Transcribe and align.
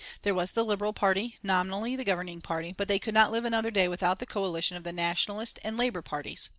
There 0.23 0.33
was 0.33 0.49
the 0.53 0.65
Liberal 0.65 0.93
Party, 0.93 1.37
nominally 1.43 1.95
the 1.95 2.03
governing 2.03 2.41
party, 2.41 2.73
but 2.75 2.87
they 2.87 2.97
could 2.97 3.13
not 3.13 3.31
live 3.31 3.45
another 3.45 3.69
day 3.69 3.87
without 3.87 4.17
the 4.17 4.25
coalition 4.25 4.75
of 4.75 4.83
the 4.83 4.91
Nationalist 4.91 5.59
and 5.63 5.75
the 5.75 5.79
Labour 5.81 6.01
parties. 6.01 6.49